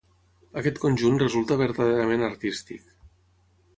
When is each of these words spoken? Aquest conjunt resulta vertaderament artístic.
Aquest 0.61 0.79
conjunt 0.85 1.21
resulta 1.23 1.59
vertaderament 1.61 2.27
artístic. 2.31 2.89